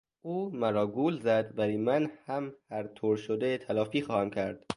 [0.21, 4.65] او مرا گول زد ولی من هم هر طور شده تلافی خواهم کرد.